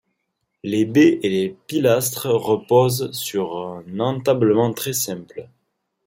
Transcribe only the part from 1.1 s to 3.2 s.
et les pilastres reposent